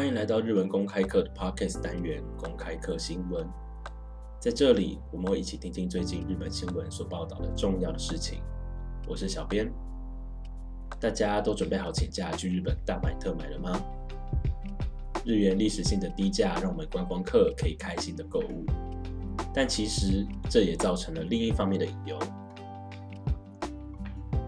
[0.00, 3.46] 欢迎来到日文公开课的 Podcast 单元——公开课新闻。
[4.38, 8.40] 在这里，我们会一起听听最近日本新闻所报道的重要的事情。
[9.06, 9.70] 我是小编，
[10.98, 13.78] 大家都准备好请假去日本大买特买了吗？
[15.22, 18.64] 日元历史性的低价，让我们观光客可以开心的购物，
[19.52, 22.18] 但其实这也造成了另一方面的隐忧。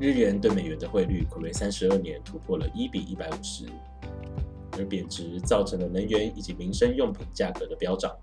[0.00, 3.64] 日元对美元的汇率可谓三十二年突破了一比一百五十，
[4.78, 8.16] 而贬值造成了能源以及民生用品价格的飙涨，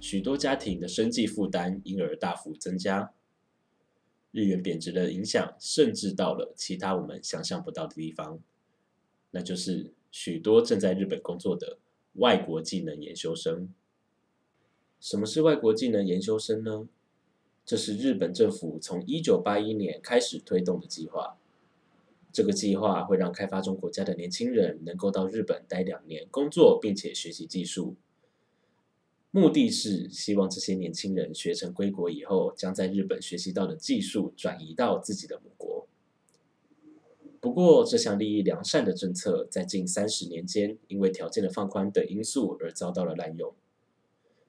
[0.00, 3.12] 许多家庭的生计负担因而大幅增加。
[4.30, 8.38] 日元贬值的影响甚至到了其他我们想象不到的地方，
[9.30, 11.78] 那就是许多正在日本工作的
[12.14, 13.68] 外国技能研修生。
[15.00, 16.88] 什么是外国技能研修生呢？
[17.64, 21.36] 这是日本政府从一九八一年开始推动的计划。
[22.32, 27.96] 这个计划会让开发中国家的年轻人能够到日本待两年工作，并且学习技术。
[29.30, 35.86] 目的是希望这些年轻人学成归国以后，将在日本学习到的技术转移到自己的母国。
[37.40, 43.54] 不过，这项利益良善的政策在近三十年间，因为条件的放宽等因素而遭到了滥用。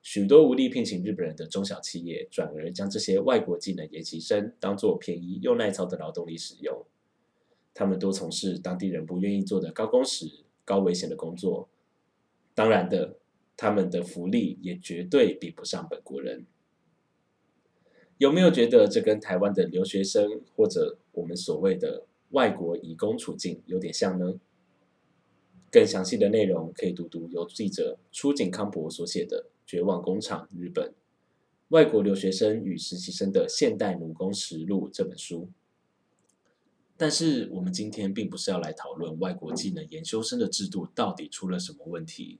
[0.00, 6.86] 许多无力聘请日本人的中小企业，转而将这些外国技能研习生当作便宜又耐操的劳动力使用。
[7.78, 10.28] 他们都从事当地人不愿意做的高工时、
[10.64, 11.68] 高危险的工作。
[12.52, 13.18] 当然的，
[13.56, 16.44] 他们的福利也绝对比不上本国人。
[18.16, 24.40] 有没有觉得这跟台湾的留学生或者我们所谓的外国移工处境有点像呢？
[25.70, 29.46] 更详细的内容可以读读由记者出井康博所写的。
[29.70, 30.92] 《绝望工厂：日本
[31.68, 35.48] 外国留学生与实习生的现代奴工实录》这本书。
[36.97, 42.39] 但是，我们今天并不是要来讨论外国技能研修生的制度到底出了什么问题，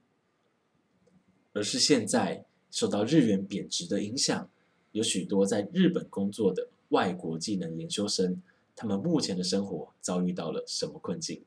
[1.54, 4.50] 而是现在受到日元贬值的影响，
[4.92, 8.42] 有许多在日本工作的外国技能研修生，
[8.76, 11.44] 他们目前的生活遭遇到了什么困境？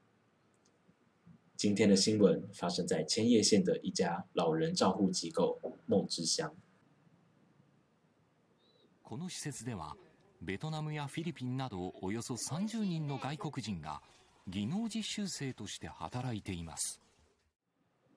[1.57, 6.55] 今天的新闻发生在千叶县的一家老人照护机构梦之乡。
[9.03, 9.97] この施設では、
[10.44, 14.02] ベトナムやフィリピンなどおよそ30人の外国人が
[14.48, 17.00] 技能実習生として働いています。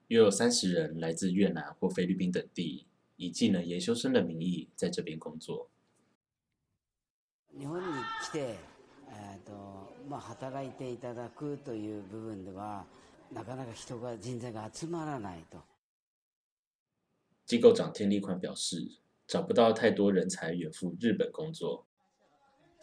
[0.08, 2.86] 约有三十人来自越南或菲律宾等地，
[3.18, 5.68] 以技能研修生的名义在这边工作。
[7.58, 7.84] 日本に
[8.22, 8.56] 来て、
[9.10, 12.84] えーとまあ、働いていただくという部分では。
[13.32, 15.58] なかなか人が人材が集まらないと。
[17.46, 21.84] 机构长天立宽表示，找不到太多人才远赴日本工作。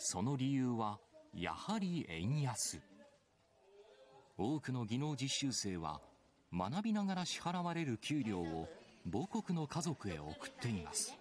[0.04, 0.98] その理由は
[1.32, 2.82] やはり円安。
[4.36, 6.02] 多くの技能実習生は
[6.52, 8.68] 学びながら支払われる給料を
[9.06, 11.16] 母国の家族へ送っています。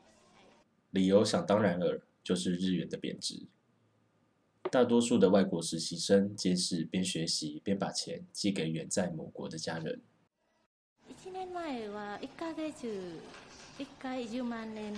[0.92, 3.46] 理由想当然尔，就是日元的贬值。
[4.70, 10.00] 大多数的外国实习生皆是边学习边把钱寄给远在某国的家人。
[11.06, 12.72] 一年前は一ヶ月
[13.78, 14.94] 一回十万円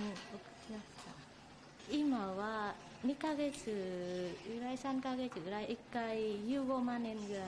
[2.22, 2.22] 送ってました。
[2.22, 7.42] 今は二ヶ月ぐらい三ヶ月ぐらい一回十五万円ぐらい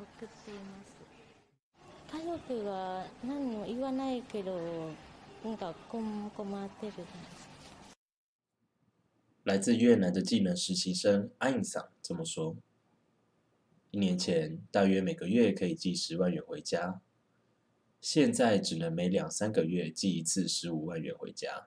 [0.00, 0.94] 送っています。
[2.16, 4.90] 家族は何も言わないけど
[5.44, 6.30] なんか困
[6.64, 6.92] ってる。
[9.44, 12.56] 来自越南的技能实习生阿印桑这么说：“
[13.90, 17.00] 一年前大约每个月可以寄十万元回家，
[18.00, 21.66] 现在只能每两三个月寄一次十五万元回家。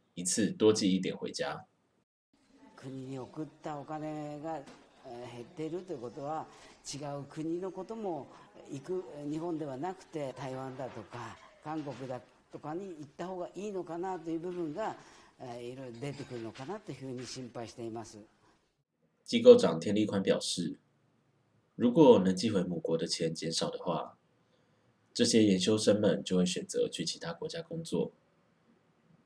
[0.20, 1.64] 一次多寄一点回家。
[2.76, 6.46] 国に送ったお金が減っているということは、
[6.92, 8.26] 違う国のことも
[8.70, 12.20] 行く日本ではなくて台湾だとか韓国だ
[12.52, 14.96] とかに行った方がいいのかなという部分が。
[15.38, 18.16] いろいろ出てくるのかなというふうに心配しています。
[19.26, 20.78] 机构长天立宽表示，
[21.76, 24.16] 如果能寄回母国的钱减少的话，
[25.12, 28.12] 这些研修生们就会选择去其他国家工作。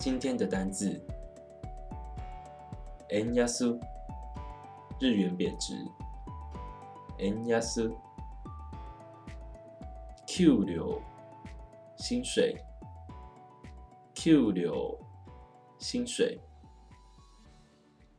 [0.00, 1.04] 今天的单字
[3.08, 3.80] n 亚苏，
[5.00, 5.74] 日元贬值
[7.18, 7.92] n 亚苏
[10.28, 11.02] Q 流
[11.96, 12.56] 薪水
[14.14, 14.96] Q 流
[15.78, 16.40] 薪水。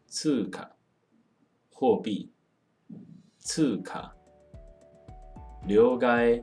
[0.06, 0.70] 次卡
[1.72, 2.34] 货币，
[3.38, 4.14] 次卡
[5.66, 6.42] 留该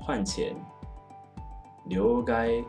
[0.00, 0.52] 换钱，
[1.88, 2.60] 留该。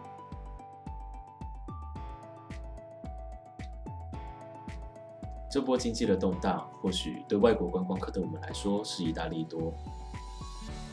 [5.58, 9.74] 这波经济的动荡，或许对外国观光客的我们来说是一大利多。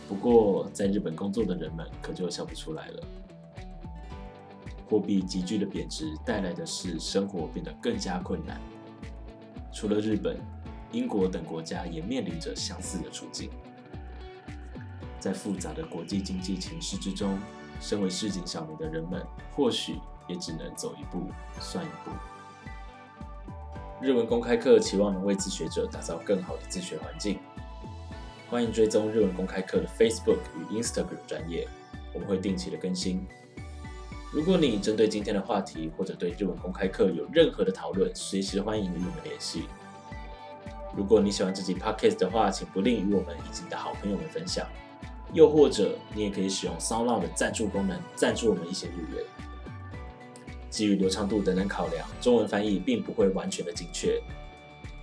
[0.08, 3.02] 不过，在日本工作的人们可就笑不出来了。
[4.88, 8.58] 货币急剧的贬值带来的是生活变得更加困难。
[9.70, 10.38] 除了日本、
[10.92, 13.50] 英国等国家也面临着相似的处境。
[15.20, 17.38] 在复杂的国际经济情势之中，
[17.82, 19.22] 身为市井小民的人们，
[19.54, 21.26] 或许也只能走一步
[21.60, 22.10] 算一步。
[24.04, 27.38] 日文公开课期望能为自学者打造更好的自学环境。
[28.50, 31.66] 欢迎追踪日文公开课的 Facebook 与 Instagram 专业，
[32.12, 33.26] 我们会定期的更新。
[34.30, 39.62] 如果你针对今天的话题，或者对日文公开课有任何的讨论，随时欢迎与我们联系。
[40.94, 44.66] 如果你喜欢这集 podcast 的话，请不吝与我们以及你的好朋友们分享。
[45.32, 49.24] 又或者，你也可以使用 Sound 的赞助功能，赞助我们一些日元。
[50.74, 54.20] 基于流畅度等等考量，中文翻译并不会完全的精确。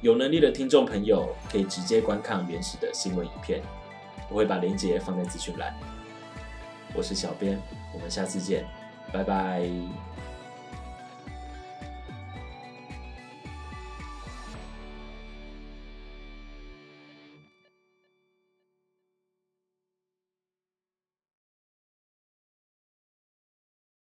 [0.01, 3.61] 有能力的听众朋友可以直接观看原始的新闻影片，
[4.29, 5.73] 我会把链接放在资讯栏。
[6.93, 7.57] 我是小编，
[7.93, 8.65] 我们下次见。
[9.13, 9.65] 拜拜。